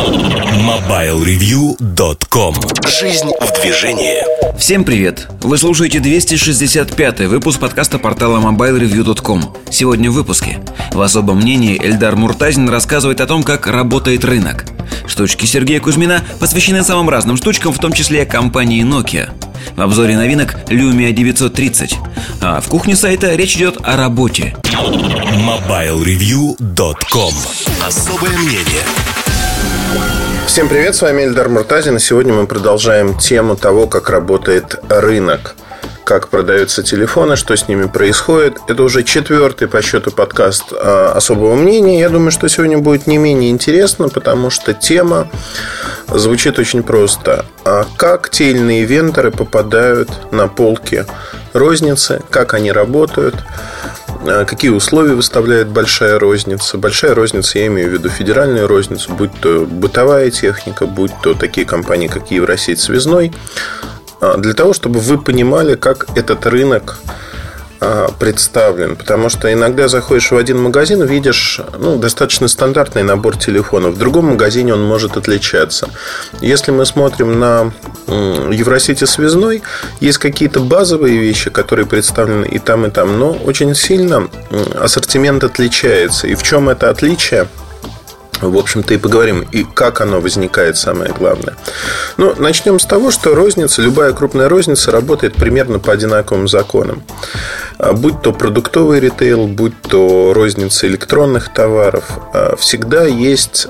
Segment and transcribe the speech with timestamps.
[0.00, 2.54] MobileReview.com
[2.88, 4.24] Жизнь в движении.
[4.58, 5.28] Всем привет!
[5.42, 10.60] Вы слушаете 265-й выпуск подкаста портала MobileReview.com Сегодня в выпуске.
[10.92, 14.64] В особом мнении Эльдар Муртазин рассказывает о том, как работает рынок.
[15.06, 19.28] Штучки Сергея Кузьмина посвящены самым разным штучкам, в том числе компании Nokia.
[19.76, 21.98] В обзоре новинок Lumia 930
[22.40, 24.56] А в кухне сайта речь идет о работе.
[24.64, 27.34] MobileReview.com
[27.86, 28.82] Особое мнение
[30.50, 35.54] Всем привет, с вами Эльдар Муртазин, и сегодня мы продолжаем тему того, как работает рынок
[36.02, 38.58] как продаются телефоны, что с ними происходит.
[38.66, 42.00] Это уже четвертый по счету подкаст а, особого мнения.
[42.00, 45.28] Я думаю, что сегодня будет не менее интересно, потому что тема
[46.08, 47.46] звучит очень просто.
[47.64, 51.06] А как те или иные вендоры попадают на полки
[51.52, 53.36] розницы, как они работают,
[54.24, 56.78] какие условия выставляет большая розница.
[56.78, 61.66] Большая розница, я имею в виду федеральную розницу, будь то бытовая техника, будь то такие
[61.66, 63.32] компании, как Евросеть Связной,
[64.20, 66.98] а, для того, чтобы вы понимали, как этот рынок
[68.18, 68.96] представлен.
[68.96, 73.94] Потому что иногда заходишь в один магазин, видишь ну, достаточно стандартный набор телефонов.
[73.94, 75.88] В другом магазине он может отличаться.
[76.40, 77.72] Если мы смотрим на
[78.06, 79.62] Евросети связной,
[80.00, 83.18] есть какие-то базовые вещи, которые представлены и там, и там.
[83.18, 84.28] Но очень сильно
[84.78, 86.26] ассортимент отличается.
[86.26, 87.48] И в чем это отличие?
[88.40, 91.56] В общем-то, и поговорим, и как оно возникает, самое главное.
[92.16, 97.02] Ну, начнем с того, что розница, любая крупная розница работает примерно по одинаковым законам.
[97.78, 103.68] А будь то продуктовый ритейл, будь то розница электронных товаров, а всегда есть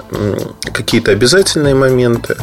[0.72, 2.36] какие-то обязательные моменты,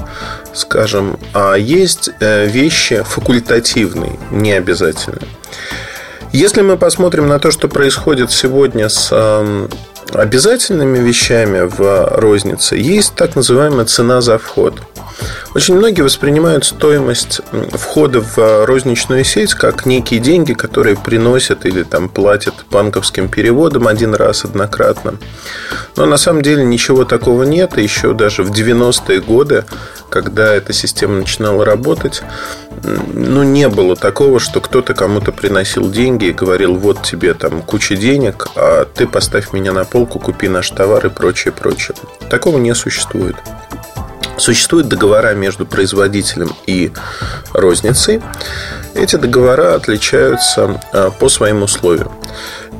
[0.54, 5.28] скажем, а есть э, вещи факультативные, необязательные.
[6.34, 9.10] Если мы посмотрим на то, что происходит сегодня с
[10.14, 14.82] обязательными вещами в рознице есть так называемая цена за вход.
[15.56, 22.10] Очень многие воспринимают стоимость входа в розничную сеть как некие деньги, которые приносят или там
[22.10, 25.16] платят банковским переводом один раз однократно.
[25.96, 27.78] Но на самом деле ничего такого нет.
[27.78, 29.66] Еще даже в 90-е годы,
[30.10, 32.22] когда эта система начинала работать,
[32.84, 37.96] ну, не было такого, что кто-то кому-то приносил деньги и говорил, вот тебе там куча
[37.96, 41.96] денег, а ты поставь меня на полку, купи наш товар и прочее, прочее.
[42.30, 43.36] Такого не существует.
[44.38, 46.92] Существуют договора между производителем и
[47.54, 48.22] розницей.
[48.94, 52.12] Эти договора отличаются а, по своим условиям.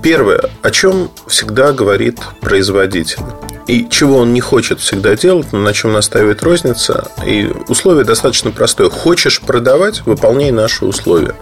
[0.02, 3.20] Первое, о чем всегда говорит производитель
[3.68, 7.10] и чего он не хочет всегда делать, но на чем настаивает розница.
[7.26, 8.90] И условие достаточно простое.
[8.90, 11.36] Хочешь продавать, выполняй наши условия.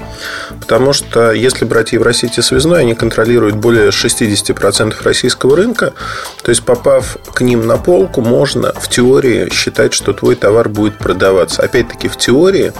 [0.59, 5.93] Потому что если брать Евросети связной, они контролируют более 60% российского рынка.
[6.41, 10.97] То есть, попав к ним на полку, можно в теории считать, что твой товар будет
[10.97, 11.61] продаваться.
[11.61, 12.73] Опять-таки, в теории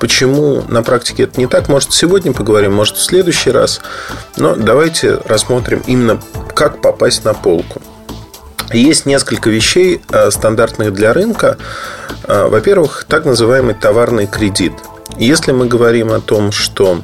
[0.00, 1.68] Почему на практике это не так?
[1.68, 3.80] Может, сегодня поговорим, может, в следующий раз.
[4.36, 6.20] Но давайте рассмотрим именно,
[6.54, 7.80] как попасть на полку.
[8.72, 11.58] Есть несколько вещей э, стандартных для рынка.
[12.24, 14.72] Э, во-первых, так называемый товарный кредит.
[15.16, 17.02] Если мы говорим о том, что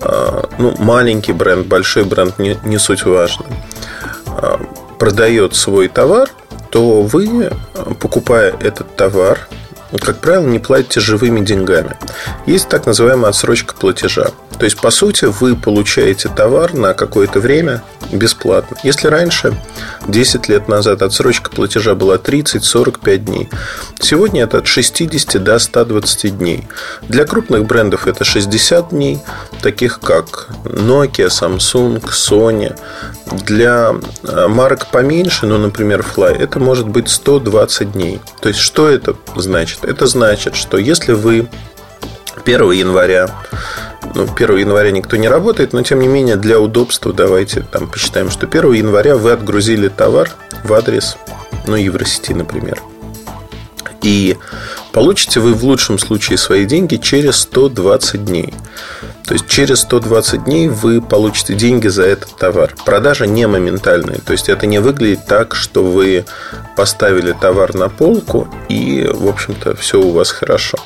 [0.00, 3.44] э, ну, маленький бренд, большой бренд, не, не суть важно,
[4.98, 6.30] продает свой товар,
[6.70, 7.50] то вы,
[8.00, 9.48] покупая этот товар,
[10.00, 11.96] как правило, не платите живыми деньгами.
[12.46, 14.28] Есть так называемая отсрочка платежа.
[14.58, 18.76] То есть, по сути, вы получаете товар на какое-то время бесплатно.
[18.82, 19.54] Если раньше,
[20.08, 23.50] 10 лет назад, отсрочка платежа была 30-45 дней,
[24.00, 26.66] сегодня это от 60 до 120 дней.
[27.02, 29.20] Для крупных брендов это 60 дней,
[29.60, 32.78] таких как Nokia, Samsung, Sony.
[33.44, 38.20] Для э, марок поменьше, ну, например, Fly, это может быть 120 дней.
[38.40, 39.75] То есть, что это значит?
[39.82, 41.48] Это значит, что если вы
[42.44, 43.28] 1 января
[44.14, 48.30] ну, 1 января никто не работает, но тем не менее для удобства давайте там посчитаем,
[48.30, 50.30] что 1 января вы отгрузили товар
[50.64, 51.16] в адрес,
[51.66, 52.80] ну, Евросети, например.
[54.02, 54.36] И
[54.92, 58.54] получите вы в лучшем случае свои деньги через 120 дней.
[59.26, 62.74] То есть через 120 дней вы получите деньги за этот товар.
[62.84, 64.18] Продажа не моментальная.
[64.18, 66.24] То есть это не выглядит так, что вы
[66.76, 70.78] поставили товар на полку и, в общем-то, все у вас хорошо.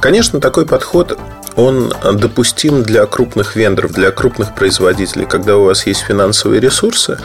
[0.00, 1.18] Конечно, такой подход
[1.54, 7.18] он допустим для крупных вендоров, для крупных производителей, когда у вас есть финансовые ресурсы,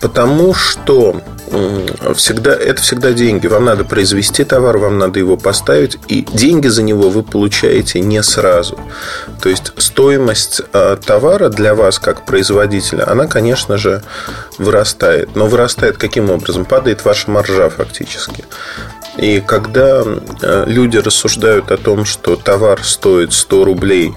[0.00, 1.20] потому что
[2.14, 3.46] всегда, это всегда деньги.
[3.46, 8.22] Вам надо произвести товар, вам надо его поставить, и деньги за него вы получаете не
[8.22, 8.78] сразу.
[9.42, 14.02] То есть стоимость а, товара для вас как производителя, она, конечно же,
[14.58, 15.34] вырастает.
[15.34, 16.64] Но вырастает каким образом?
[16.64, 18.44] Падает ваша маржа фактически.
[19.16, 24.14] И когда а, люди рассуждают о том, что товар стоит 100 рублей,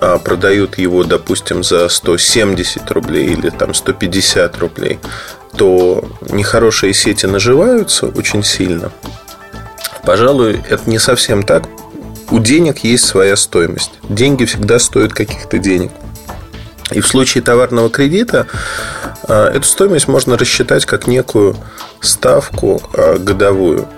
[0.00, 4.98] а продают его, допустим, за 170 рублей или там 150 рублей,
[5.56, 8.90] то нехорошие сети наживаются очень сильно.
[10.04, 11.64] Пожалуй, это не совсем так.
[12.30, 13.92] У денег есть своя стоимость.
[14.08, 15.90] Деньги всегда стоят каких-то денег.
[16.92, 18.46] И в случае товарного кредита
[19.28, 21.56] а, эту стоимость можно рассчитать как некую
[22.00, 23.88] ставку а, годовую,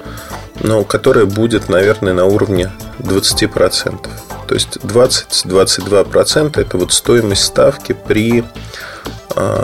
[0.63, 2.71] но которая будет, наверное, на уровне
[3.01, 4.09] 20%.
[4.47, 8.45] То есть 20-22% это вот стоимость ставки при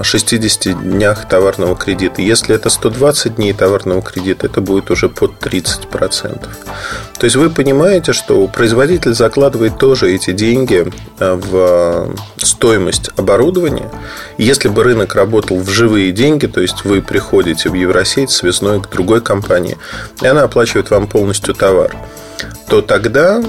[0.03, 2.23] 60 днях товарного кредита.
[2.23, 6.49] Если это 120 дней товарного кредита, это будет уже под 30%.
[7.19, 10.87] То есть вы понимаете, что производитель закладывает тоже эти деньги
[11.19, 13.91] а, в стоимость оборудования.
[14.39, 18.91] Если бы рынок работал в живые деньги, то есть вы приходите в Евросеть связной к
[18.91, 19.79] другой компании,
[20.23, 21.95] и она оплачивает вам полностью товар
[22.69, 23.43] то тогда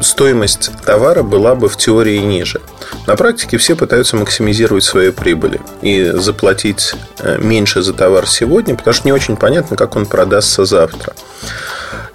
[0.00, 2.60] стоимость товара была бы в теории ниже.
[3.06, 8.94] На практике все пытаются максимизировать свои прибыли и заплатить э, меньше за товар сегодня, потому
[8.94, 11.14] что не очень понятно, как он продастся завтра.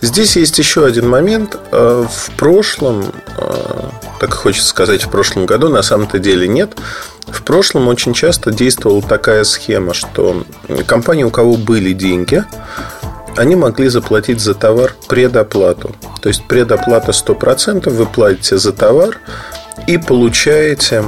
[0.02, 1.58] Здесь есть еще один момент.
[1.72, 6.72] Э, в прошлом, э, так хочется сказать, в прошлом году, на самом-то деле нет.
[7.28, 10.44] В прошлом очень часто действовала такая схема, что
[10.88, 12.44] компании, у кого были деньги,
[13.40, 15.96] они могли заплатить за товар предоплату.
[16.22, 19.18] То есть предоплата 100%, вы платите за товар
[19.88, 21.06] и получаете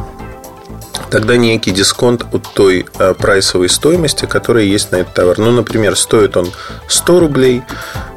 [1.10, 5.39] тогда некий дисконт от той а, прайсовой стоимости, которая есть на этот товар.
[5.39, 6.50] Ну, например, стоит он
[6.88, 7.63] 100 рублей,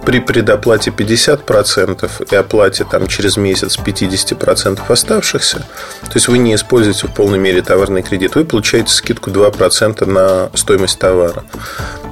[0.05, 5.59] при предоплате 50% и оплате там, через месяц 50% оставшихся,
[6.03, 10.51] то есть вы не используете в полной мере товарный кредит, вы получаете скидку 2% на
[10.55, 11.45] стоимость товара.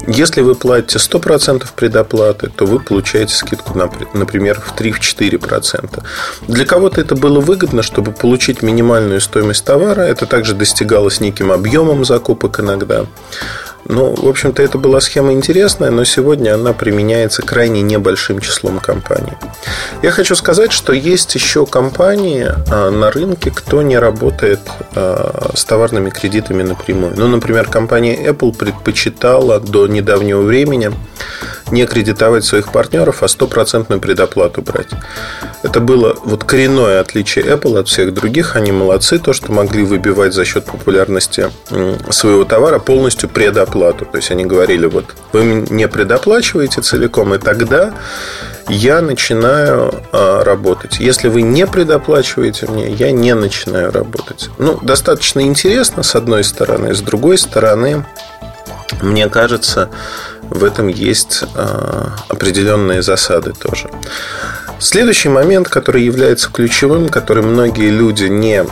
[0.08, 3.78] Если вы платите 100% предоплаты, то вы получаете скидку,
[4.14, 6.02] например, в 3-4%.
[6.48, 10.00] Для кого-то это было выгодно, чтобы получить минимальную стоимость товара.
[10.00, 13.06] Это также достигалось неким объемом закупок иногда.
[13.84, 19.32] Ну, в общем-то, это была схема интересная, но сегодня она применяется крайне небольшим числом компаний.
[20.02, 24.60] Я хочу сказать, что есть еще компании а, на рынке, кто не работает
[24.94, 27.14] а, с товарными кредитами напрямую.
[27.16, 30.92] Ну, например, компания Apple предпочитала до недавнего времени
[31.72, 34.90] не кредитовать своих партнеров, а стопроцентную предоплату брать.
[35.62, 38.56] Это было вот коренное отличие Apple от всех других.
[38.56, 41.50] Они молодцы, то, что могли выбивать за счет популярности
[42.10, 44.04] своего товара полностью предоплату.
[44.04, 47.94] То есть они говорили, вот вы не предоплачиваете целиком, и тогда
[48.68, 50.98] я начинаю а, работать.
[51.00, 54.50] Если вы не предоплачиваете мне, я не начинаю работать.
[54.58, 56.94] Ну, достаточно интересно, с одной стороны.
[56.94, 58.04] С другой стороны,
[59.00, 59.90] мне кажется,
[60.52, 63.90] в этом есть а, определенные засады тоже.
[64.78, 68.64] Следующий момент, который является ключевым, который многие люди не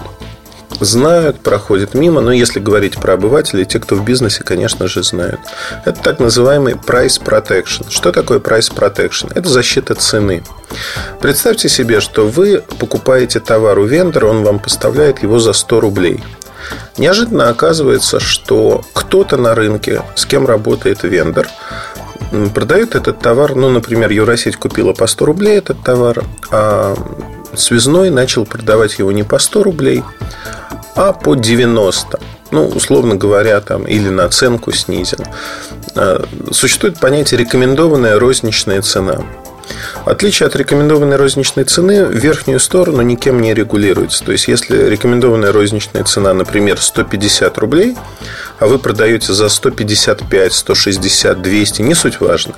[0.80, 5.40] знают, проходят мимо, но если говорить про обывателей, те, кто в бизнесе, конечно же, знают.
[5.84, 7.86] Это так называемый price protection.
[7.90, 9.30] Что такое price protection?
[9.34, 10.42] Это защита цены.
[11.20, 16.24] Представьте себе, что вы покупаете товар у вендора, он вам поставляет его за 100 рублей.
[16.98, 21.48] Неожиданно оказывается, что кто-то на рынке, с кем работает вендор,
[22.54, 26.94] продает этот товар, ну, например, Евросеть купила по 100 рублей этот товар, а
[27.54, 30.04] связной начал продавать его не по 100 рублей,
[30.94, 32.20] а по 90.
[32.52, 35.24] Ну, условно говоря, там, или наценку снизил.
[35.94, 39.22] А, существует понятие рекомендованная розничная цена.
[40.04, 44.24] Отличие от рекомендованной розничной цены, верхнюю сторону никем не регулируется.
[44.24, 47.96] То есть, если рекомендованная розничная цена, например, 150 рублей,
[48.58, 52.54] а вы продаете за 155, 160, 200, не суть важно,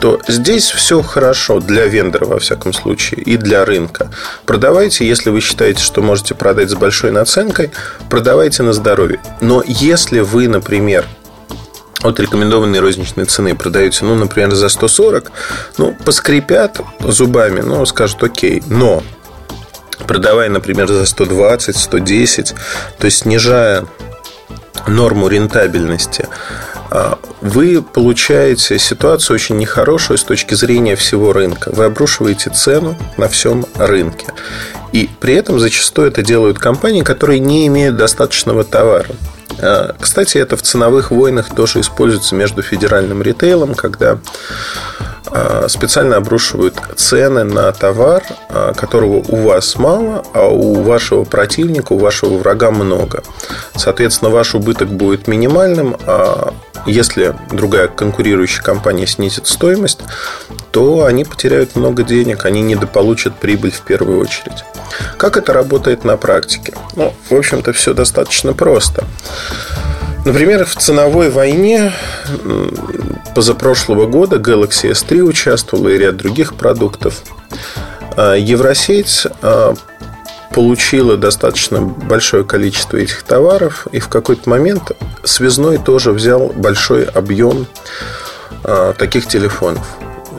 [0.00, 4.10] то здесь все хорошо для вендора, во всяком случае, и для рынка.
[4.46, 7.70] Продавайте, если вы считаете, что можете продать с большой наценкой,
[8.08, 9.20] продавайте на здоровье.
[9.40, 11.04] Но если вы, например,
[12.02, 15.32] от рекомендованной розничной цены продаете, ну, например, за 140,
[15.78, 19.02] ну, поскрипят зубами, ну, скажут окей, но
[20.06, 22.54] продавая, например, за 120, 110,
[22.98, 23.84] то есть снижая
[24.86, 26.28] норму рентабельности,
[26.90, 31.70] а, вы получаете ситуацию очень нехорошую с точки зрения всего рынка.
[31.74, 34.26] Вы обрушиваете цену на всем рынке.
[34.92, 39.10] И при этом зачастую это делают компании, которые не имеют достаточного товара.
[39.60, 44.18] А, кстати, это в ценовых войнах тоже используется между федеральным ритейлом, когда
[45.30, 51.92] а, специально обрушивают цены на товар, а, которого у вас мало, а у вашего противника,
[51.92, 53.22] у вашего врага много.
[53.74, 56.54] Соответственно, ваш убыток будет минимальным, а
[56.86, 60.00] если другая конкурирующая компания снизит стоимость,
[60.70, 64.64] то они потеряют много денег, они недополучат прибыль в первую очередь.
[65.16, 66.74] Как это работает на практике?
[66.96, 69.04] Ну, в общем-то, все достаточно просто.
[70.24, 71.92] Например, в ценовой войне
[73.34, 77.22] позапрошлого года Galaxy S3 участвовала и ряд других продуктов.
[78.16, 79.74] А, Евросеть а,
[80.54, 84.92] получила достаточно большое количество этих товаров, и в какой-то момент
[85.24, 87.66] связной тоже взял большой объем
[88.64, 89.86] а, таких телефонов.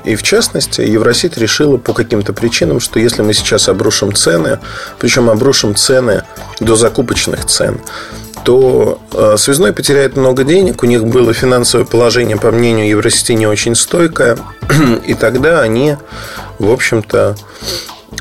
[0.03, 4.59] И в частности, Евросеть решила по каким-то причинам, что если мы сейчас обрушим цены,
[4.97, 6.23] причем обрушим цены
[6.59, 7.79] до закупочных цен,
[8.43, 13.47] то э, связной потеряет много денег, у них было финансовое положение, по мнению Евросети, не
[13.47, 14.37] очень стойкое,
[15.05, 15.97] и тогда они,
[16.57, 17.35] в общем-то,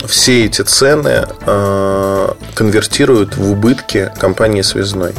[0.06, 5.14] все эти цены э, конвертируют в убытки компании связной.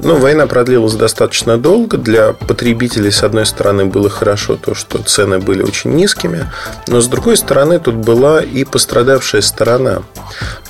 [0.00, 1.96] Ну, война продлилась достаточно долго.
[1.96, 6.50] Для потребителей, с одной стороны, было хорошо то, что цены были очень низкими,
[6.86, 10.02] но с другой стороны, тут была и пострадавшая сторона.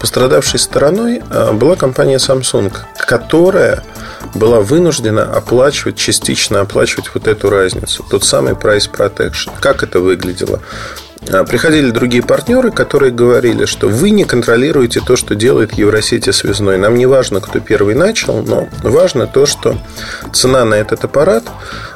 [0.00, 3.84] Пострадавшей стороной а, была компания Samsung, которая
[4.34, 9.50] была вынуждена оплачивать, частично оплачивать вот эту разницу, тот самый price protection.
[9.60, 10.60] Как это выглядело?
[11.30, 16.78] А, приходили другие партнеры, которые говорили, что вы не контролируете то, что делает Евросети связной.
[16.78, 19.76] Нам не важно, кто первый начал, но важно то, что
[20.32, 21.44] цена на этот аппарат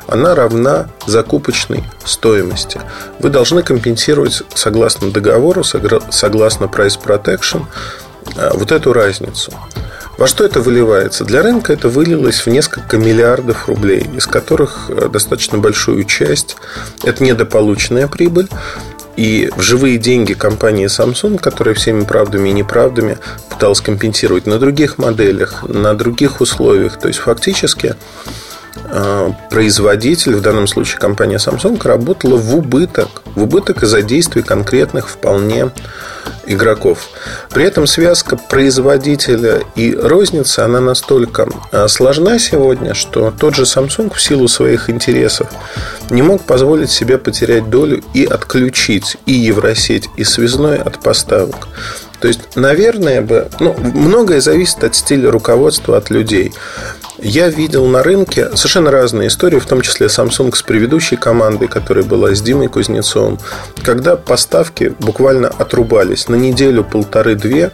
[0.06, 2.80] она равна закупочной стоимости.
[3.20, 7.64] Вы должны компенсировать согласно договору, согласно Price Protection,
[8.36, 9.52] а, вот эту разницу.
[10.18, 11.24] Во что это выливается?
[11.24, 16.56] Для рынка это вылилось в несколько миллиардов рублей, из которых а, достаточно большую часть
[17.02, 18.48] это недополученная прибыль,
[19.16, 24.98] и в живые деньги компании Samsung, которая всеми правдами и неправдами пыталась компенсировать на других
[24.98, 26.98] моделях, на других условиях.
[26.98, 27.94] То есть фактически
[29.50, 33.22] производитель, в данном случае компания Samsung, работала в убыток.
[33.34, 35.70] В убыток из-за действий конкретных вполне
[36.46, 37.08] игроков.
[37.50, 44.14] При этом связка производителя и розницы, она настолько а, сложна сегодня, что тот же Samsung
[44.14, 45.48] в силу своих интересов
[46.10, 51.68] не мог позволить себе потерять долю и отключить и Евросеть, и связной от поставок.
[52.20, 56.52] То есть, наверное, бы, ну, многое зависит от стиля руководства, от людей.
[57.24, 62.04] Я видел на рынке совершенно разные истории, в том числе Samsung с предыдущей командой, которая
[62.04, 63.38] была с Димой Кузнецовым,
[63.84, 67.70] когда поставки буквально отрубались на неделю, полторы-две.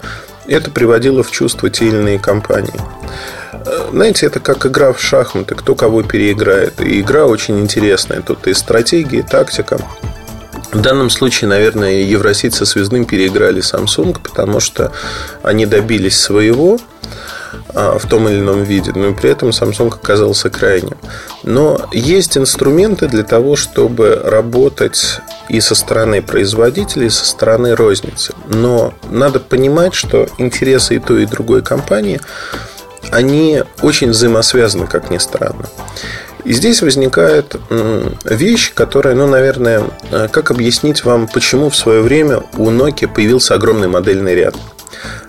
[0.46, 2.78] Это приводило в чувство те или иные компании.
[3.52, 6.82] Э, знаете, это как игра в шахматы, кто кого переиграет.
[6.82, 8.20] И игра очень интересная.
[8.20, 9.78] Тут и стратегия, и тактика.
[10.72, 14.92] В данном случае, наверное, евросийцы связным переиграли Samsung, потому что
[15.42, 16.78] они добились своего–
[17.74, 20.96] а, в том или ином виде, но при этом Samsung оказался крайним.
[21.42, 28.34] Но есть инструменты для того, чтобы работать и со стороны производителей, и со стороны розницы.
[28.48, 32.20] Но надо понимать, что интересы и той, и другой компании,
[33.10, 35.66] они очень взаимосвязаны, как ни странно.
[36.44, 37.56] И здесь возникает
[38.24, 43.54] вещь, которая, ну, наверное, э, как объяснить вам, почему в свое время у Nokia появился
[43.54, 44.54] огромный модельный ряд–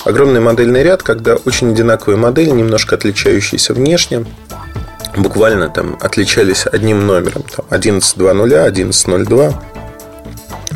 [0.05, 4.25] огромный модельный ряд, когда очень одинаковые модели, немножко отличающиеся внешне,
[5.17, 7.43] буквально там отличались одним номером.
[7.43, 9.53] Там 11.2.0, 11.02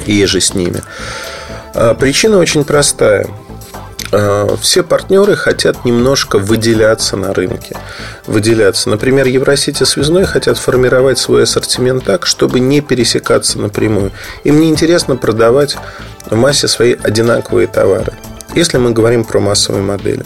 [0.06, 0.82] и же с ними.
[1.74, 3.28] А, причина очень простая.
[4.14, 7.76] А, все партнеры хотят немножко выделяться на рынке.
[8.28, 8.90] Выделяться.
[8.90, 14.12] Например, Евросети связной хотят формировать свой ассортимент так, чтобы не пересекаться напрямую.
[14.44, 15.78] Им не интересно продавать
[16.30, 18.14] в массе свои одинаковые товары.
[18.54, 20.24] Если мы говорим про массовые модели,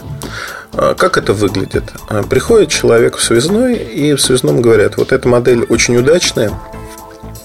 [0.74, 1.86] а, как это выглядит?
[2.30, 6.52] Приходит человек в связной, и в связном говорят, вот эта модель очень удачная,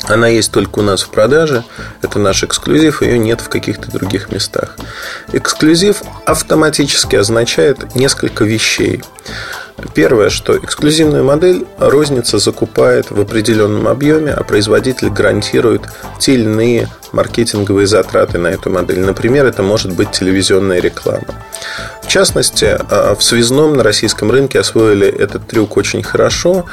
[0.08, 1.64] она есть только у нас в продаже,
[2.02, 4.76] это наш эксклюзив, ее нет в каких-то других местах.
[5.32, 9.02] Эксклюзив автоматически означает несколько вещей.
[9.94, 15.82] Первое, что эксклюзивную модель розница закупает в определенном объеме, а производитель гарантирует
[16.18, 19.00] те или иные маркетинговые затраты на эту модель.
[19.00, 21.26] Например, это может быть телевизионная реклама.
[22.02, 26.66] В частности, а, в связном на российском рынке освоили этот трюк очень хорошо.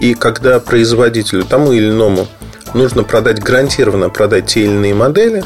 [0.00, 2.28] И когда производителю, тому или иному,
[2.74, 5.44] нужно продать гарантированно продать те или иные модели,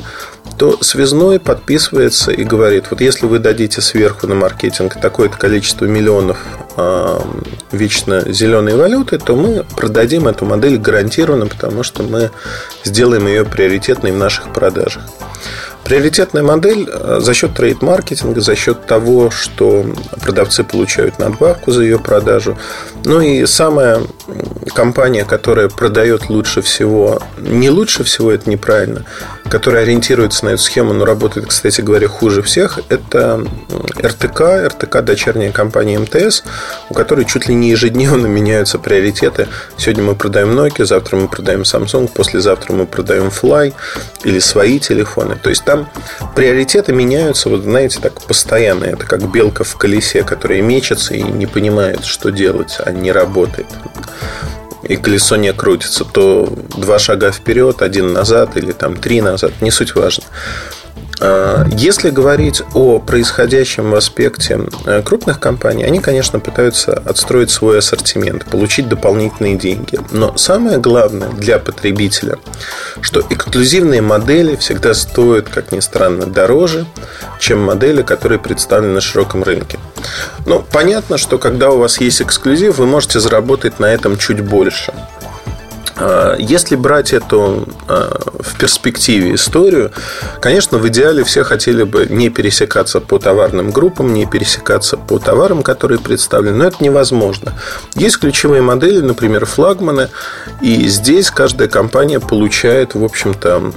[0.56, 6.38] то связной подписывается и говорит, вот если вы дадите сверху на маркетинг такое-то количество миллионов
[6.76, 7.18] э,
[7.70, 12.30] вечно зеленой валюты, то мы продадим эту модель гарантированно, потому что мы
[12.85, 15.04] сделаем ее приоритетной в наших продажах.
[15.85, 19.87] Приоритетная модель э, за счет трейд-маркетинга, за счет того, что
[20.20, 22.58] продавцы получают надбавку за ее продажу.
[23.08, 24.02] Ну и самая
[24.74, 29.06] компания, которая продает лучше всего, не лучше всего, это неправильно,
[29.49, 33.45] которая ориентируется на эту схему, но работает, кстати говоря, хуже всех, это
[34.00, 36.43] РТК, РТК дочерняя компания МТС,
[36.90, 39.49] у которой чуть ли не ежедневно меняются приоритеты.
[39.76, 43.75] Сегодня мы продаем Nokia, завтра мы продаем Samsung, послезавтра мы продаем Fly
[44.25, 45.37] или свои телефоны.
[45.37, 45.88] То есть там
[46.35, 48.85] приоритеты меняются, вот знаете, так постоянно.
[48.85, 53.67] Это как белка в колесе, которая мечется и не понимает, что делать, а не работает
[54.82, 59.70] и колесо не крутится, то два шага вперед, один назад или там три назад, не
[59.70, 60.25] суть важно.
[61.20, 67.78] А, если говорить о происходящем в аспекте э, крупных компаний, они, конечно, пытаются отстроить свой
[67.78, 69.98] ассортимент, получить дополнительные деньги.
[70.10, 72.38] Но самое главное для потребителя,
[73.00, 76.87] что эксклюзивные модели всегда стоят, как ни странно, дороже,
[77.40, 79.78] чем модели, которые представлены на широком рынке.
[80.46, 84.92] Ну, понятно, что когда у вас есть эксклюзив, вы можете заработать на этом чуть больше.
[85.97, 89.92] А, если брать эту а, в перспективе историю,
[90.40, 95.62] конечно, в идеале все хотели бы не пересекаться по товарным группам, не пересекаться по товарам,
[95.62, 97.54] которые представлены, но это невозможно.
[97.94, 100.08] Есть ключевые модели, например, флагманы,
[100.61, 103.73] и здесь каждая компания получает, в общем-то,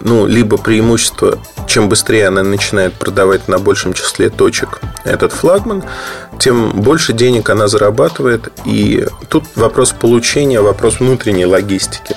[0.00, 5.82] ну, либо преимущество, чем быстрее она начинает продавать на большем числе точек этот флагман,
[6.38, 8.52] тем больше денег она зарабатывает.
[8.64, 12.16] И тут вопрос получения, вопрос внутренней логистики.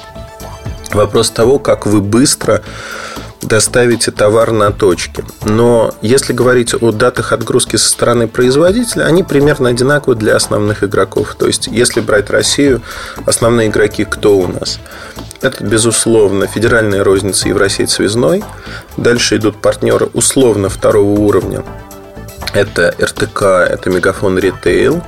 [0.92, 2.64] Вопрос того, как вы быстро
[3.44, 5.24] доставите товар на точке.
[5.46, 11.36] Но если говорить о датах отгрузки со стороны производителя, они примерно одинаковы для основных игроков.
[11.38, 12.82] То есть, если брать Россию,
[13.28, 14.80] основные игроки кто у нас?
[15.42, 18.44] Это, безусловно, федеральная розница Евросеть Связной.
[18.98, 21.64] Дальше идут партнеры условно второго уровня.
[22.56, 25.04] Это РТК, это Мегафон Ритейл.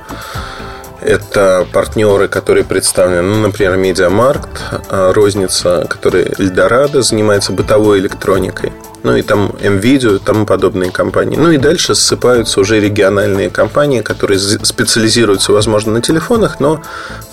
[1.02, 8.72] Это партнеры, которые представлены, ну, например, Медиамаркт, а, розница, которая Эльдорадо занимается бытовой электроникой.
[9.02, 11.36] Ну и там MVideo и тому подобные компании.
[11.36, 16.82] Ну и дальше ссыпаются уже региональные компании, которые специализируются, возможно, на телефонах, но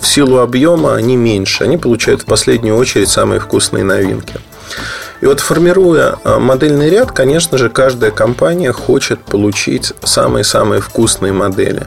[0.00, 1.64] в силу объема они меньше.
[1.64, 4.40] Они получают в последнюю очередь самые вкусные новинки.
[5.20, 11.86] И вот формируя а, модельный ряд, конечно же, каждая компания хочет получить самые-самые вкусные модели.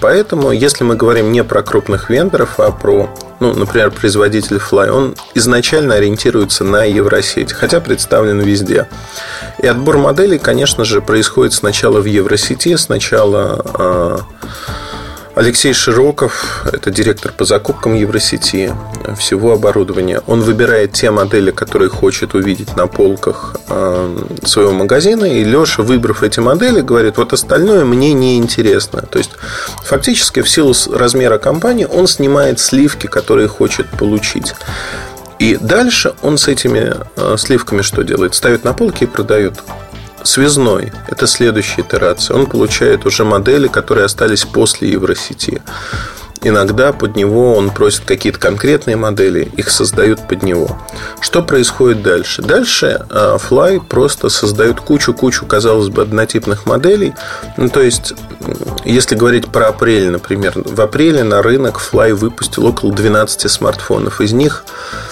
[0.00, 3.08] Поэтому, если мы говорим не про крупных вендоров, а про
[3.40, 8.86] ну, например, производитель Fly, он изначально ориентируется на Евросеть, хотя представлен везде.
[9.58, 14.20] И отбор моделей, конечно же, происходит сначала в Евросети, сначала а,
[15.34, 18.74] Алексей Широков, это директор по закупкам Евросети
[19.18, 20.20] всего оборудования.
[20.26, 25.24] Он выбирает те модели, которые хочет увидеть на полках э, своего магазина.
[25.24, 29.00] И Леша, выбрав эти модели, говорит, вот остальное мне не интересно.
[29.00, 29.30] То есть,
[29.82, 34.54] фактически, в силу размера компании, он снимает сливки, которые хочет получить.
[35.38, 38.34] И дальше он с этими э, сливками что делает?
[38.34, 39.54] Ставит на полки и продает
[40.24, 42.36] связной– это следующая итерация.
[42.36, 45.62] Он получает уже модели, которые остались после Евросети.
[46.44, 50.76] Иногда под него он просит какие-то конкретные модели, их создают под него.
[51.20, 52.42] Что происходит дальше?
[52.42, 57.14] Дальше а, Fly просто создают кучу-кучу, казалось бы, однотипных моделей.
[57.56, 58.14] Ну, то есть,
[58.84, 64.20] если говорить про апрель, например, в апреле на рынок Fly выпустил около 12 смартфонов.
[64.20, 65.11] Из них Э,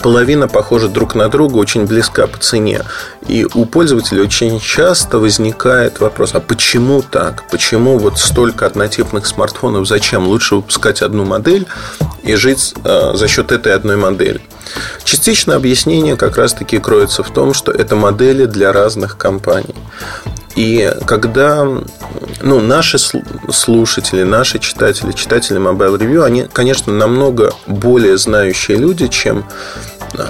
[0.00, 2.82] половина похожа друг на друга, очень близка по цене.
[3.26, 7.48] И у пользователей очень часто возникает вопрос, а почему так?
[7.50, 9.86] Почему вот столько однотипных смартфонов?
[9.86, 10.28] Зачем?
[10.28, 11.66] Лучше выпускать одну модель
[12.22, 14.40] и жить э, за счет этой одной модели.
[15.04, 19.74] Частично объяснение как раз-таки кроется в том, что это модели для разных компаний.
[20.56, 21.66] И когда
[22.42, 29.44] ну, наши слушатели, наши читатели, читатели Mobile Review, они, конечно, намного более знающие люди, чем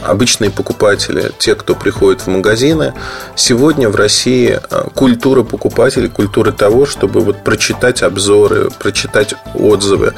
[0.04, 2.94] обычные покупатели, те, кто приходит в магазины.
[3.36, 10.14] Сегодня в России а, культура покупателей, культура того, чтобы вот прочитать обзоры, прочитать отзывы,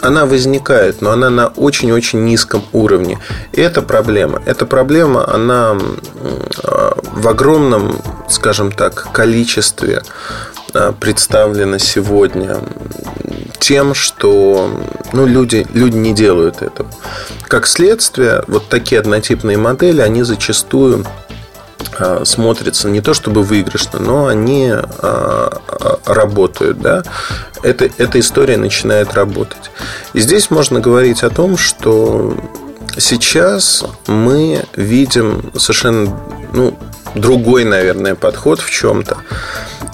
[0.00, 3.18] она возникает, но она на очень-очень низком уровне.
[3.52, 4.42] И это проблема.
[4.46, 5.76] Эта проблема, она
[6.62, 10.02] а, в огромном, скажем так, количестве
[10.74, 12.60] а, представлена сегодня
[13.58, 14.70] тем, что
[15.12, 16.90] ну, люди, люди не делают этого.
[17.42, 21.04] Как следствие, вот такие однотипные модели, они зачастую
[21.98, 27.02] а, смотрятся не то чтобы выигрышно, но они а, работают, да,
[27.62, 29.70] это, эта история начинает работать.
[30.12, 32.36] И здесь можно говорить о том, что
[32.96, 36.18] сейчас мы видим совершенно
[36.52, 36.78] ну,
[37.14, 39.18] другой, наверное, подход в чем-то,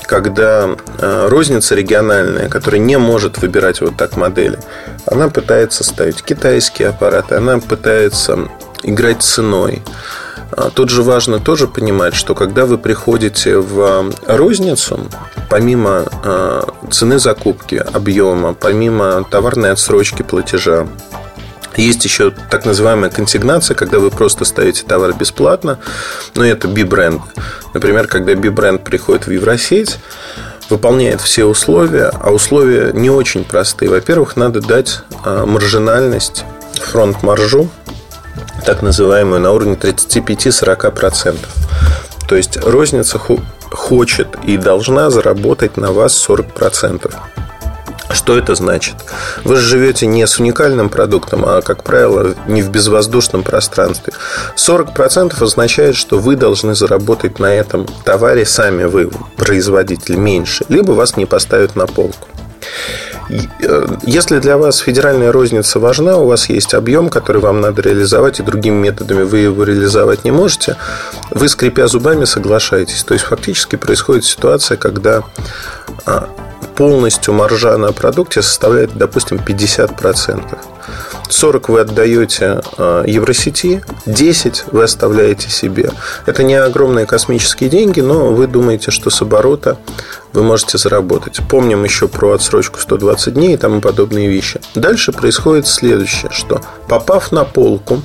[0.06, 4.58] когда розница региональная, которая не может выбирать вот так модели,
[5.06, 8.48] она пытается ставить китайские аппараты, она пытается
[8.82, 9.82] играть ценой,
[10.56, 15.00] а тут же важно тоже понимать, что когда вы приходите в а, розницу,
[15.50, 20.86] помимо а, цены закупки, объема, помимо товарной отсрочки платежа,
[21.76, 25.78] есть еще так называемая консигнация, когда вы просто ставите товар бесплатно,
[26.34, 27.22] но это би-бренд.
[27.72, 29.98] Например, когда би-бренд приходит в Евросеть,
[30.70, 33.90] выполняет все условия, а условия не очень простые.
[33.90, 36.44] Во-первых, надо дать маржинальность,
[36.80, 37.68] фронт-маржу
[38.64, 41.36] так называемую на уровне 35-40%.
[42.26, 47.14] То есть розница хочет и должна заработать на вас 40%.
[48.14, 48.94] Что это значит?
[49.42, 54.12] Вы же живете не с уникальным продуктом, а, как правило, не в безвоздушном пространстве.
[54.56, 61.16] 40% означает, что вы должны заработать на этом товаре сами вы, производитель, меньше, либо вас
[61.16, 62.28] не поставят на полку.
[63.30, 68.40] Э, если для вас федеральная розница важна, у вас есть объем, который вам надо реализовать,
[68.40, 70.76] и другими методами вы его реализовать не можете,
[71.30, 73.02] вы, скрипя зубами, соглашаетесь.
[73.04, 75.22] То есть, фактически происходит ситуация, когда
[76.06, 76.28] а,
[76.76, 80.73] полностью маржа на продукте составляет, допустим, 50%.
[81.28, 85.90] 40 вы отдаете а, Евросети, 10 вы оставляете себе.
[86.26, 89.78] Это не огромные космические деньги, но вы думаете, что с оборота
[90.34, 91.40] вы можете заработать.
[91.48, 94.60] Помним еще про отсрочку 120 дней и тому подобные вещи.
[94.74, 98.02] Дальше происходит следующее, что попав на полку,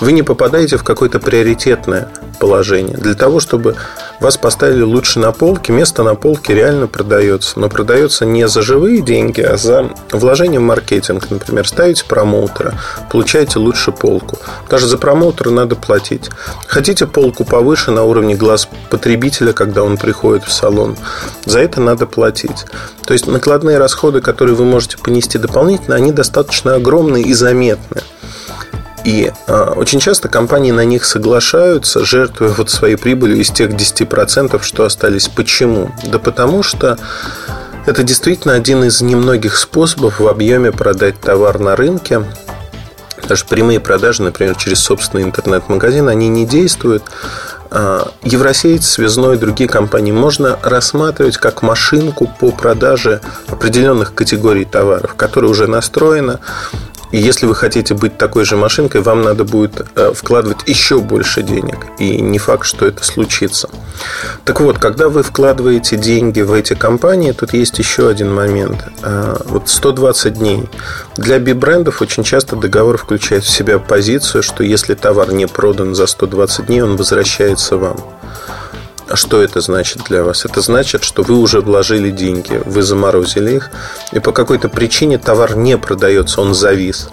[0.00, 2.08] вы не попадаете в какое-то приоритетное
[2.40, 2.96] положение.
[2.96, 3.76] Для того, чтобы
[4.20, 7.60] вас поставили лучше на полке, место на полке реально продается.
[7.60, 11.30] Но продается не за живые деньги, а за вложение в маркетинг.
[11.30, 12.74] Например, ставите промоутера,
[13.10, 14.38] получаете лучше полку.
[14.68, 16.30] Даже за промоутера надо платить.
[16.66, 20.96] Хотите полку повыше на уровне глаз потребителя, когда он приходит в салон.
[21.44, 22.66] За это надо платить.
[23.04, 28.02] То есть накладные расходы, которые вы можете понести дополнительно, они достаточно огромные и заметные.
[29.04, 34.60] И э, очень часто компании на них соглашаются, жертвуя вот своей прибылью из тех 10%,
[34.62, 35.28] что остались.
[35.28, 35.90] Почему?
[36.04, 36.98] Да потому что
[37.86, 42.24] это действительно один из немногих способов в объеме продать товар на рынке.
[43.28, 47.02] Даже прямые продажи, например, через собственный интернет-магазин, они не действуют.
[47.70, 55.14] А, Евросеть, Связной и другие компании можно рассматривать как машинку по продаже определенных категорий товаров,
[55.14, 56.40] которая уже настроена,
[57.10, 61.42] и если вы хотите быть такой же машинкой, вам надо будет э, вкладывать еще больше
[61.42, 61.86] денег.
[61.98, 63.70] И не факт, что это случится.
[64.44, 68.84] Так вот, когда вы вкладываете деньги в эти компании, тут есть еще один момент.
[69.02, 70.68] Э, вот 120 дней.
[71.16, 76.06] Для би-брендов очень часто договор включает в себя позицию, что если товар не продан за
[76.06, 77.96] 120 дней, он возвращается вам.
[79.08, 80.44] А что это значит для вас?
[80.44, 83.70] Это значит, что вы уже вложили деньги, вы заморозили их,
[84.12, 87.08] и по какой-то причине товар не продается, он завис.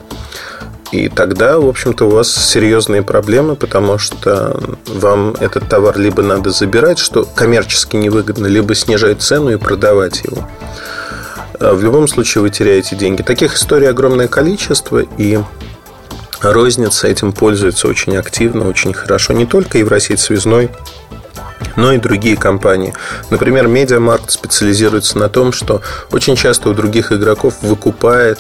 [0.92, 6.52] И тогда, в общем-то, у вас серьезные проблемы, потому что вам этот товар либо надо
[6.52, 10.48] забирать, что коммерчески невыгодно, либо снижать цену и продавать его.
[11.60, 13.22] А в любом случае вы теряете деньги.
[13.22, 15.40] Таких историй огромное количество, и
[16.42, 19.34] розница этим пользуется очень активно, очень хорошо.
[19.34, 20.70] Не только Евросеть связной,
[21.76, 22.94] но и другие компании.
[23.30, 28.40] Например, Медиамаркт специализируется на том, что очень часто у других игроков выкупает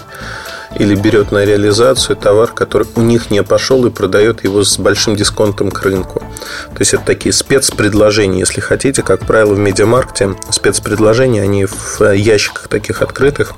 [0.77, 5.15] или берет на реализацию товар, который у них не пошел и продает его с большим
[5.15, 6.19] дисконтом к рынку.
[6.19, 9.01] То есть это такие спецпредложения, если хотите.
[9.01, 13.53] Как правило, в медиамаркте спецпредложения, они в ящиках таких открытых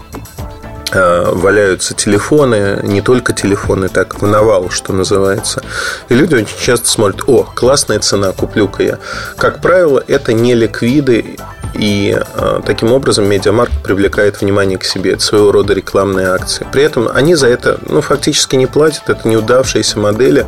[0.93, 5.61] валяются телефоны, не только телефоны, так в навал, что называется.
[6.09, 8.99] И люди очень часто смотрят, о, классная цена, куплю-ка я.
[9.37, 11.37] Как правило, это не ликвиды,
[11.73, 15.13] и э, таким образом медиамаркт привлекает внимание к себе.
[15.13, 16.65] Это своего рода рекламные акции.
[16.71, 19.09] При этом они за это ну, фактически не платят.
[19.09, 20.47] Это неудавшиеся модели,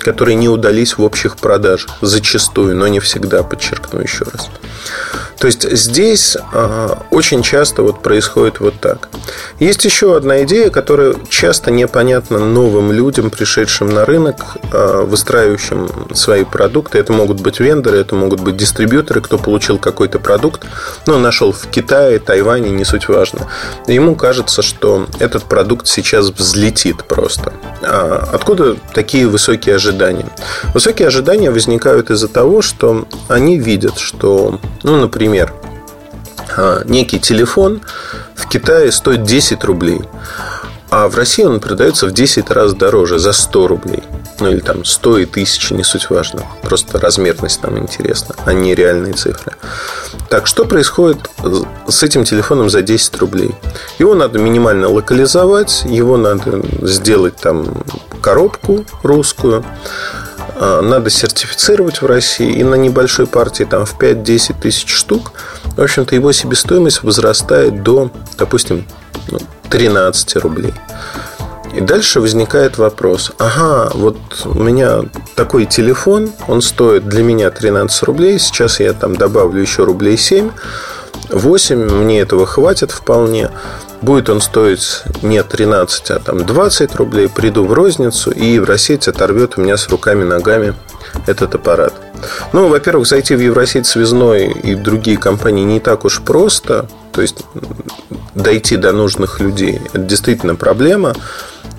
[0.00, 1.96] которые не удались в общих продажах.
[2.02, 4.48] Зачастую, но не всегда, подчеркну еще раз.
[5.38, 9.08] То есть здесь э, очень часто вот происходит вот так.
[9.58, 14.36] Есть еще одна идея, которая часто непонятна новым людям, пришедшим на рынок,
[14.72, 16.98] э, выстраивающим свои продукты.
[16.98, 20.62] Это могут быть вендоры, это могут быть дистрибьюторы, кто получил какой-то продукт,
[21.06, 23.48] но нашел в Китае, Тайване, не суть важно.
[23.86, 27.52] Ему кажется, что этот продукт сейчас взлетит просто.
[27.82, 30.26] А откуда такие высокие ожидания?
[30.72, 35.25] Высокие ожидания возникают из-за того, что они видят, что, ну, например,
[36.56, 37.82] а, некий телефон
[38.34, 40.02] в Китае стоит 10 рублей,
[40.90, 44.02] а в России он продается в 10 раз дороже, за 100 рублей.
[44.38, 46.42] Ну или там 100 и 1000, не суть важно.
[46.62, 49.52] Просто размерность нам интересна, а не реальные цифры.
[50.28, 51.18] Так, что происходит
[51.88, 53.54] с этим телефоном за 10 рублей?
[53.98, 57.84] Его надо минимально локализовать, его надо сделать там
[58.20, 59.64] коробку русскую,
[60.58, 65.32] надо сертифицировать в России, и на небольшой партии, там, в 5-10 тысяч штук,
[65.76, 68.86] в общем-то, его себестоимость возрастает до, допустим,
[69.68, 70.74] 13 ну, рублей.
[71.74, 73.32] И дальше возникает вопрос.
[73.38, 74.16] Ага, вот
[74.46, 75.00] у меня
[75.34, 80.50] такой телефон, он стоит для меня 13 рублей, сейчас я там добавлю еще рублей 7,
[81.30, 83.50] 8, мне этого хватит вполне.
[84.02, 87.28] Будет он стоить не 13, а там 20 рублей.
[87.28, 90.74] Приду в розницу и Евросеть оторвет у меня с руками, ногами
[91.26, 91.94] этот аппарат.
[92.52, 96.86] Ну, во-первых, зайти в Евросеть связной и другие компании не так уж просто.
[97.12, 97.44] То есть
[98.34, 99.80] дойти до нужных людей.
[99.92, 101.14] Это действительно проблема.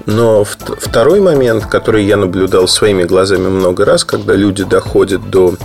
[0.06, 5.56] Но второй момент, который я наблюдал своими глазами много раз, когда люди доходят до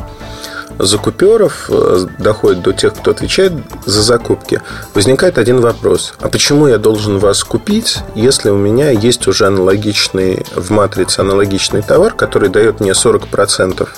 [0.78, 3.52] закуперов, э, доходит до тех, кто отвечает
[3.86, 4.60] за закупки,
[4.94, 6.14] возникает один вопрос.
[6.20, 11.82] А почему я должен вас купить, если у меня есть уже аналогичный в матрице аналогичный
[11.82, 13.88] товар, который дает мне 40%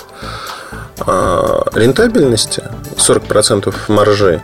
[1.00, 2.62] а, рентабельности,
[2.96, 4.42] 40% маржи,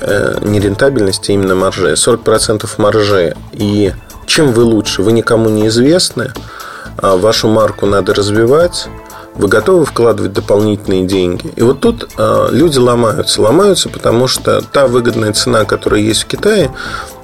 [0.00, 3.34] э, не рентабельности, а именно маржи, 40% маржи.
[3.52, 3.92] И
[4.26, 5.02] чем вы лучше?
[5.02, 6.32] Вы никому не известны,
[6.98, 8.88] а вашу марку надо развивать,
[9.38, 11.52] вы готовы вкладывать дополнительные деньги.
[11.56, 13.42] И вот тут э, люди ломаются.
[13.42, 16.72] Ломаются, потому что та выгодная цена, которая есть в Китае,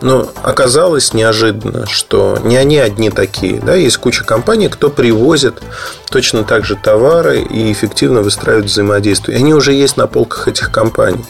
[0.03, 3.61] но оказалось неожиданно, что не они одни такие.
[3.61, 3.75] Да?
[3.75, 5.62] Есть куча компаний, кто привозит
[6.11, 9.38] точно так же товары и эффективно выстраивает взаимодействие.
[9.38, 11.25] И они уже есть на полках этих компаний.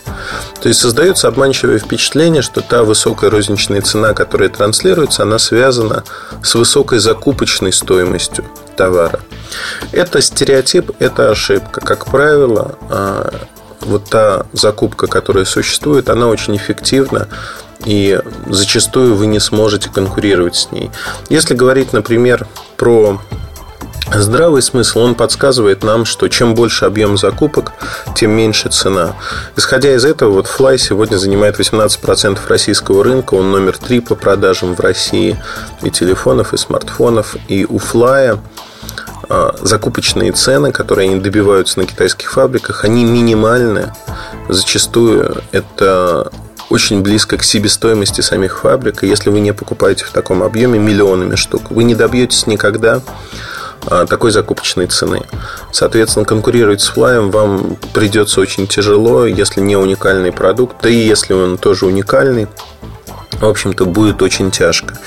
[0.60, 6.02] То есть создается обманчивое впечатление, что та высокая розничная цена, которая транслируется, она связана
[6.42, 8.44] с высокой закупочной стоимостью
[8.76, 9.20] товара.
[9.92, 11.80] Это стереотип, это ошибка.
[11.80, 13.32] Как правило, а,
[13.80, 17.28] вот та закупка, которая существует, она очень эффективна,
[17.84, 20.90] и зачастую вы не сможете конкурировать с ней.
[21.28, 23.20] Если говорить, например, про
[24.14, 27.72] Здравый смысл, он подсказывает нам, что чем больше объем закупок,
[28.14, 29.16] тем меньше цена.
[29.56, 34.74] Исходя из этого, вот Fly сегодня занимает 18% российского рынка, он номер 3 по продажам
[34.74, 35.42] в России
[35.82, 37.36] и телефонов, и смартфонов.
[37.48, 38.38] И у Fly
[39.30, 43.94] а, закупочные цены, которые они добиваются на китайских фабриках, они минимальны.
[44.48, 46.30] Зачастую это
[46.68, 49.04] очень близко к себестоимости самих фабрик.
[49.04, 53.00] И если вы не покупаете в таком объеме миллионами штук, вы не добьетесь никогда
[53.86, 55.22] такой закупочной цены.
[55.72, 61.32] Соответственно, конкурировать с флаем вам придется очень тяжело, если не уникальный продукт, да и если
[61.32, 62.48] он тоже уникальный,
[63.42, 64.98] в общем-то, будет очень тяжко.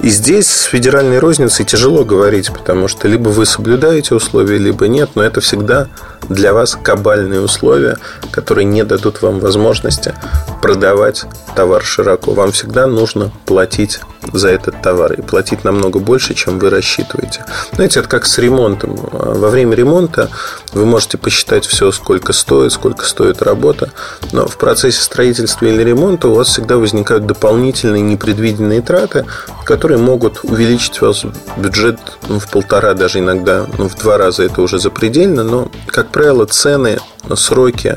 [0.00, 5.10] И здесь с федеральной розницей тяжело говорить, потому что либо вы соблюдаете условия, либо нет,
[5.14, 5.88] но это всегда
[6.28, 7.98] для вас кабальные условия,
[8.30, 10.14] которые не дадут вам возможности
[10.60, 11.24] продавать
[11.56, 12.32] товар широко.
[12.32, 14.00] Вам всегда нужно платить
[14.32, 17.44] за этот товар и платить намного больше, чем вы рассчитываете.
[17.72, 18.96] Знаете, это как с ремонтом.
[19.10, 20.30] Во время ремонта
[20.72, 23.90] вы можете посчитать все, сколько стоит, сколько стоит работа,
[24.30, 29.24] но в процессе строительства или ремонта у вас всегда возникают дополнительные непредвиденные траты,
[29.64, 31.24] которые могут увеличить у вас
[31.56, 36.08] бюджет ну, в полтора, даже иногда ну, в два раза это уже запредельно, но, как
[36.08, 36.98] правило, цены,
[37.34, 37.96] сроки,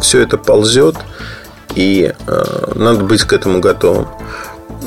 [0.00, 0.96] все это ползет,
[1.74, 4.08] и э, надо быть к этому готовым.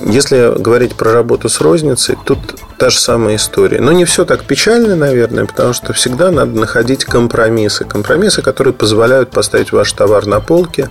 [0.06, 2.39] Если говорить про работу с розницей, тут
[2.78, 3.80] та же самая история.
[3.80, 7.86] Но не все так печально, наверное, потому что всегда надо находить компромиссы.
[7.86, 10.89] Компромиссы, которые позволяют поставить ваш товар на полке.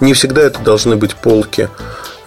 [0.00, 1.68] Не всегда это должны быть полки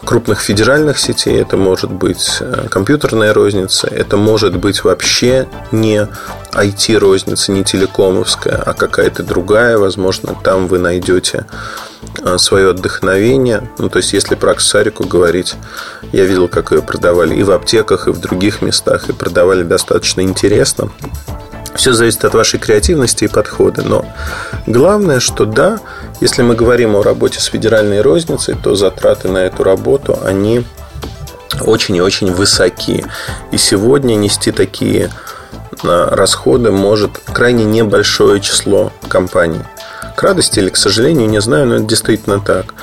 [0.04, 6.08] крупных федеральных сетей, это может быть э, компьютерная розница, это может быть вообще не
[6.54, 11.46] IT-розница, не телекомовская, а какая-то другая, возможно, там вы найдете
[12.24, 13.70] э, свое отдохновение.
[13.78, 15.56] Ну, то есть, если про аксессуарику говорить,
[16.12, 20.22] я видел, как ее продавали и в аптеках, и в других местах, и продавали достаточно
[20.22, 20.92] интересно.
[21.76, 23.82] Все зависит от вашей креативности и подхода.
[23.84, 24.06] Но
[24.68, 25.80] главное, что да,
[26.20, 30.66] если мы говорим о работе с федеральной розницей, то затраты на эту работу, они
[31.62, 33.06] очень и очень высоки.
[33.52, 35.10] И сегодня нести такие
[35.84, 39.62] а, расходы может крайне небольшое число компаний.
[40.16, 42.74] К радости или к сожалению, не знаю, но это действительно так.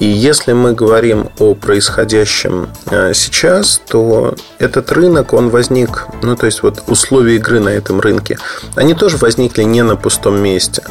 [0.00, 6.46] И если мы говорим о происходящем э, сейчас, то этот рынок, он возник, ну, то
[6.46, 8.38] есть вот условия игры на этом рынке,
[8.76, 10.82] они тоже возникли не на пустом месте.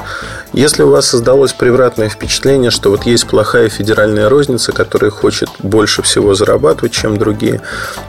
[0.54, 6.04] Если у вас создалось превратное впечатление, что вот есть плохая федеральная розница, которая хочет больше
[6.04, 7.62] всего зарабатывать, чем другие,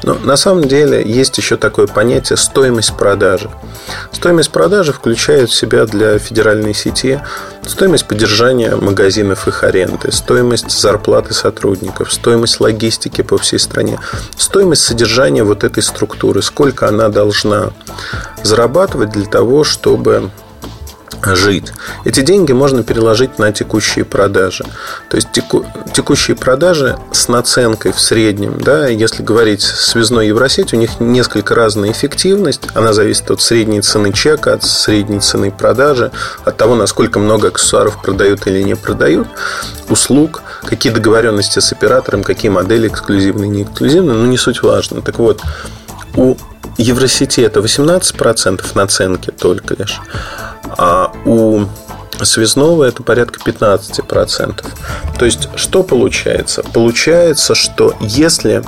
[0.03, 3.49] но на самом деле есть еще такое понятие стоимость продажи.
[4.13, 7.21] Стоимость продажи включает в себя для федеральной сети
[7.67, 14.01] стоимость поддержания магазинов их аренды, стоимость зарплаты сотрудников, стоимость логистики по всей стране,
[14.37, 17.71] стоимость содержания вот этой структуры, сколько она должна
[18.43, 20.31] зарабатывать для того, чтобы
[21.23, 21.73] жить.
[22.05, 24.65] Эти деньги можно переложить на текущие продажи.
[25.09, 30.77] То есть теку, текущие продажи с наценкой в среднем, да, если говорить связной Евросеть, у
[30.77, 32.63] них несколько разная эффективность.
[32.75, 36.11] Она зависит от средней цены чека, от средней цены продажи,
[36.45, 39.29] от того, насколько много аксессуаров продают или не продают,
[39.89, 45.03] услуг, какие договоренности с оператором, какие модели эксклюзивные, не эксклюзивные, но не суть важно.
[45.03, 45.41] Так вот,
[46.15, 46.37] у
[46.81, 50.01] Евросети это 18% наценки только лишь
[50.79, 51.67] а у
[52.23, 54.65] связного это порядка 15%.
[55.19, 56.63] То есть, что получается?
[56.73, 58.63] Получается, что если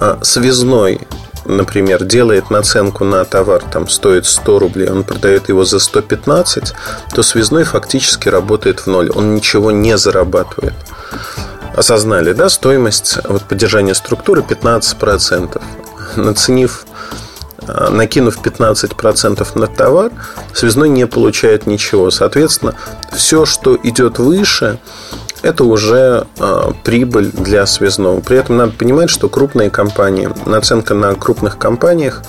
[0.00, 1.06] а, связной
[1.44, 6.74] например, делает наценку на товар, там стоит 100 рублей, он продает его за 115,
[7.14, 9.10] то связной фактически работает в ноль.
[9.10, 10.74] Он ничего не зарабатывает.
[11.74, 15.62] Осознали, да, стоимость вот, поддержания структуры 15%.
[16.16, 16.84] Наценив
[17.90, 20.12] накинув 15% на товар,
[20.52, 22.10] связной не получает ничего.
[22.10, 22.74] Соответственно,
[23.12, 24.78] все, что идет выше,
[25.42, 28.20] это уже э, прибыль для связного.
[28.20, 32.22] При этом надо понимать, что крупные компании, наценка на крупных компаниях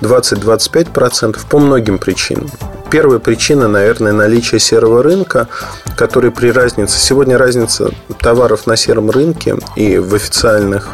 [0.00, 2.50] 20-25% по многим причинам.
[2.90, 5.48] Первая причина, наверное, наличие серого рынка,
[5.96, 6.98] который при разнице...
[6.98, 10.88] Сегодня разница товаров на сером рынке и в официальных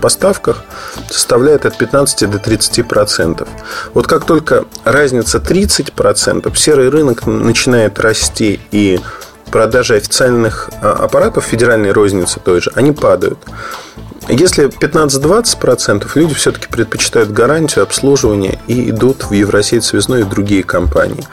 [0.00, 0.64] поставках
[1.10, 3.48] составляет от 15 до 30 процентов.
[3.94, 9.00] Вот как только разница 30 процентов, серый рынок начинает расти и
[9.52, 13.38] продажи официальных а, аппаратов федеральной розницы той же, они падают.
[14.28, 21.24] Если 15-20%, люди все-таки предпочитают гарантию обслуживания и идут в Евросеть связной и другие компании.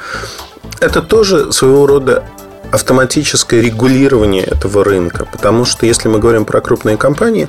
[0.80, 2.24] Это тоже своего рода
[2.72, 5.26] автоматическое регулирование этого рынка.
[5.32, 7.48] Потому что если мы говорим про крупные компании,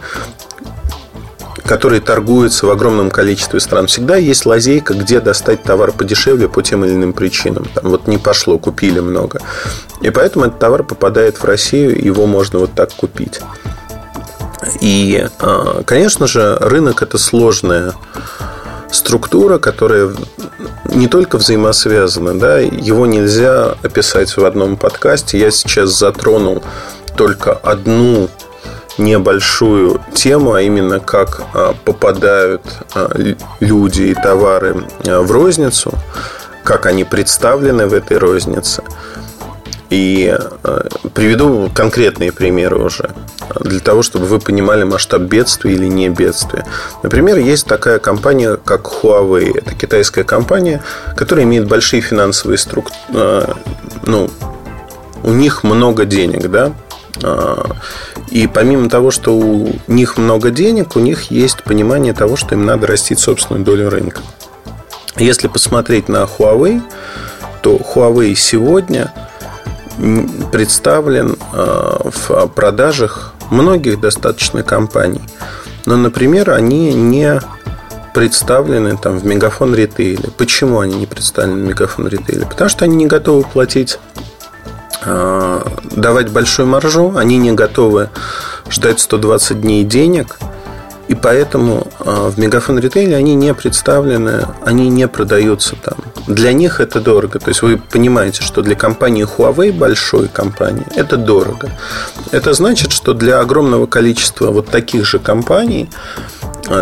[1.71, 6.85] которые торгуются в огромном количестве стран, всегда есть лазейка, где достать товар подешевле по тем
[6.85, 7.65] или иным причинам.
[7.73, 9.41] Там вот не пошло, купили много.
[10.01, 13.41] И поэтому этот товар попадает в Россию, его можно вот так купить.
[14.81, 17.93] И, а, конечно же, рынок это сложная
[18.91, 20.11] структура, которая
[20.87, 25.39] не только взаимосвязана, да, его нельзя описать в одном подкасте.
[25.39, 26.65] Я сейчас затронул
[27.17, 28.29] только одну
[29.01, 32.63] небольшую тему, а именно как а, попадают
[32.95, 33.11] а,
[33.61, 35.93] люди и товары а, в розницу,
[36.63, 38.83] как они представлены в этой рознице.
[39.89, 40.39] И
[41.15, 43.11] приведу конкретные примеры уже,
[43.59, 46.65] для того, чтобы вы понимали масштаб бедствия или не бедствия.
[47.03, 49.59] Например, есть такая компания, как Huawei.
[49.59, 50.81] Это китайская компания,
[51.17, 53.47] которая имеет большие финансовые структуры.
[54.05, 54.31] Ну,
[55.25, 56.73] у них много денег, да,
[58.31, 62.64] и помимо того, что у них много денег, у них есть понимание того, что им
[62.64, 64.21] надо растить собственную долю рынка.
[65.16, 66.81] Если посмотреть на Huawei,
[67.62, 69.12] то Huawei сегодня
[70.53, 75.23] представлен а, в продажах многих достаточно компаний.
[75.85, 77.40] Но, например, они не
[78.14, 80.31] представлены там, в Мегафон ритейле.
[80.37, 82.47] Почему они не представлены в Мегафон ритейле?
[82.47, 84.39] Потому что они не готовы платить Э,
[85.05, 88.11] давать большую маржу, они не готовы
[88.69, 90.39] ждать 120 дней денег,
[91.11, 95.99] и поэтому э, в Мегафон Ритейле они не представлены, они не продаются там.
[96.29, 97.41] Для них это дорого.
[97.41, 101.69] То есть вы понимаете, что для компании Huawei, большой компании, это дорого.
[102.31, 105.91] Это значит, что для огромного количества вот таких же компаний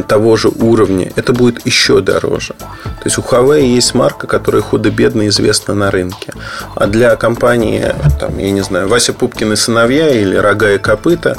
[0.07, 2.55] того же уровня, это будет еще дороже.
[2.59, 6.33] То есть у Huawei есть марка, которая худо-бедно известна на рынке.
[6.75, 11.37] А для компании, там, я не знаю, Вася Пупкин и сыновья или Рога и Копыта,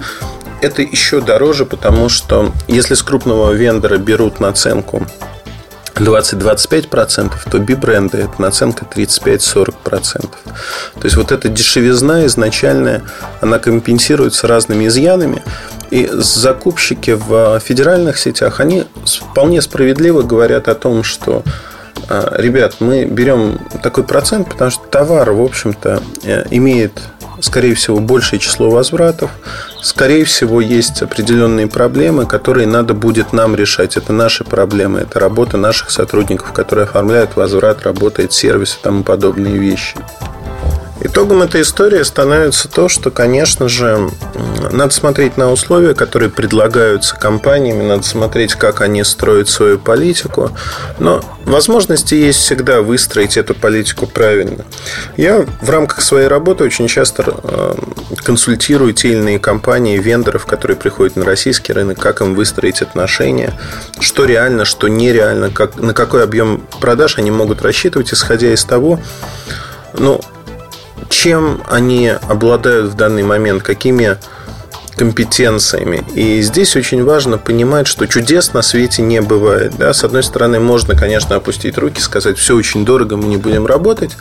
[0.61, 5.05] это еще дороже, потому что если с крупного вендора берут наценку
[5.99, 10.21] 20-25%, то би-бренды– это наценка 35-40%.
[10.21, 10.29] То
[11.03, 13.03] есть, вот эта дешевизна изначальная,
[13.41, 15.43] она компенсируется разными изъянами.
[15.91, 21.43] И закупщики в федеральных сетях, они вполне справедливо говорят о том, что
[22.07, 26.93] а, ребят, мы берем такой процент, потому что товар, в общем-то, э, имеет
[27.41, 29.31] скорее всего, большее число возвратов.
[29.81, 33.97] Скорее всего, есть определенные проблемы, которые надо будет нам решать.
[33.97, 39.57] Это наши проблемы, это работа наших сотрудников, которые оформляют возврат, работает сервис и тому подобные
[39.57, 39.95] вещи.
[41.01, 44.09] Итогом этой истории становится то, что, конечно же,
[44.71, 50.51] надо смотреть на условия, которые предлагаются компаниями, надо смотреть, как они строят свою политику.
[50.99, 54.65] Но возможности есть всегда выстроить эту политику правильно.
[55.15, 57.75] Я в рамках своей работы очень часто э,
[58.17, 63.53] консультирую те или иные компании, вендоров, которые приходят на российский рынок, как им выстроить отношения,
[64.01, 68.99] что реально, что нереально, как, на какой объем продаж они могут рассчитывать, исходя из того,
[69.97, 70.21] ну,
[71.09, 74.17] чем они обладают в данный момент, какими
[74.95, 76.03] компетенциями.
[76.13, 79.73] И здесь очень важно понимать, что чудес на свете не бывает.
[79.77, 79.93] Да?
[79.93, 84.17] С одной стороны, можно, конечно, опустить руки, сказать, все очень дорого, мы не будем работать.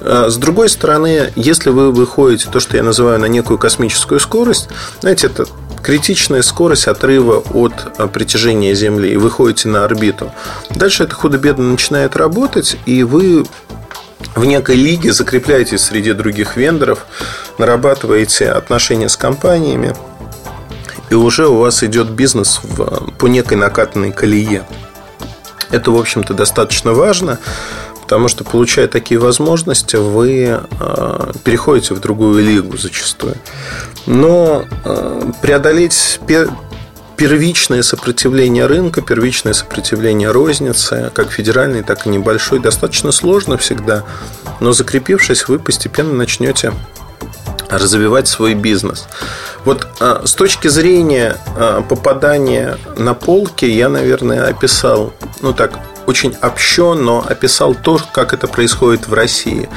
[0.00, 4.68] А с другой стороны, если вы выходите, то, что я называю, на некую космическую скорость,
[5.00, 5.46] знаете, это
[5.82, 10.30] критичная скорость отрыва от притяжения Земли и выходите на орбиту.
[10.70, 13.44] Дальше это худо-бедно начинает работать, и вы
[14.34, 17.06] в некой лиге закрепляетесь среди других вендоров,
[17.58, 19.94] нарабатываете отношения с компаниями,
[21.10, 24.64] и уже у вас идет бизнес в, по некой накатанной колее.
[25.70, 27.38] Это, в общем-то, достаточно важно,
[28.02, 33.36] потому что, получая такие возможности, вы э, переходите в другую лигу зачастую.
[34.06, 36.20] Но э, преодолеть
[37.22, 44.02] первичное сопротивление рынка, первичное сопротивление розницы, как федеральной, так и небольшой, достаточно сложно всегда.
[44.58, 46.72] Но закрепившись, вы постепенно начнете
[47.70, 49.06] развивать свой бизнес.
[49.64, 55.12] Вот а, с точки зрения а, попадания на полки я, наверное, описал,
[55.42, 59.68] ну так, очень общо, но описал то, как это происходит в России.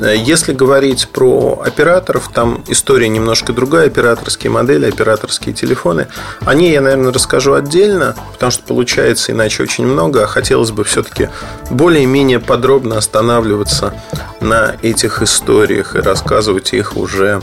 [0.00, 6.08] Э, если говорить про операторов, там история немножко другая, операторские модели, операторские телефоны.
[6.40, 10.84] О ней я, наверное, расскажу отдельно, потому что получается иначе очень много, а хотелось бы
[10.84, 11.28] все-таки
[11.70, 13.94] более-менее подробно останавливаться
[14.40, 17.42] на этих историях и рассказывать их уже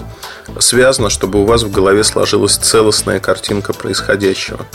[0.59, 4.65] связано, чтобы у вас в голове сложилась целостная картинка происходящего.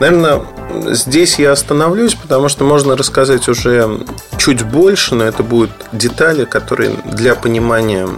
[0.00, 0.44] Наверное,
[0.90, 4.00] здесь я остановлюсь, потому что можно рассказать уже
[4.36, 8.08] чуть больше, но это будут детали, которые для понимания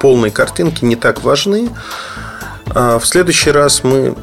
[0.00, 1.70] полной картинки не так важны.
[2.74, 4.16] А в следующий раз мы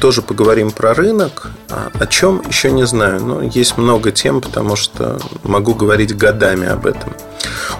[0.00, 1.48] тоже поговорим про рынок.
[1.70, 6.68] А о чем еще не знаю, но есть много тем, потому что могу говорить годами
[6.68, 7.14] об этом.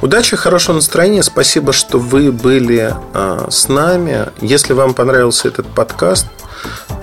[0.03, 1.23] Удачи, хорошего настроения.
[1.23, 4.27] Спасибо, что вы были а, с нами.
[4.41, 6.27] Если вам понравился этот подкаст,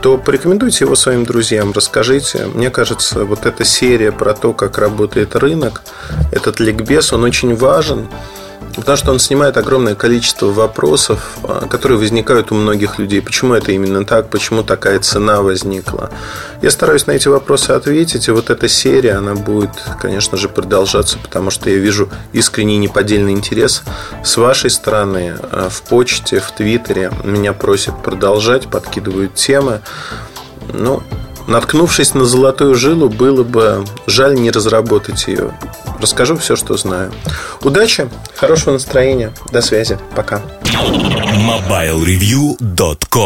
[0.02, 2.48] то порекомендуйте его своим друзьям, расскажите.
[2.54, 5.84] Мне кажется, вот эта серия про то, как работает рынок,
[6.32, 8.08] этот ликбез, он очень важен.
[8.76, 13.22] Потому что он снимает огромное количество вопросов, а, которые возникают у многих людей.
[13.22, 14.30] Почему это именно так?
[14.30, 16.10] Почему такая цена возникла?
[16.62, 18.28] Я стараюсь на эти вопросы ответить.
[18.28, 23.34] И вот эта серия, она будет, конечно же, продолжаться, потому что я вижу искренний неподдельный
[23.34, 23.84] интерес
[24.24, 25.36] с вашей стороны.
[25.52, 29.82] А, в почте, в Твиттере меня просят продолжать, подкидывают темы.
[30.74, 31.04] Ну,
[31.48, 35.52] наткнувшись на золотую жилу, было бы жаль не разработать ее.
[36.00, 37.12] Расскажу все, что знаю.
[37.62, 39.34] Удачи, хорошего настроения.
[39.52, 39.98] До связи.
[40.16, 40.42] Пока.
[40.64, 43.12] MobileReview.com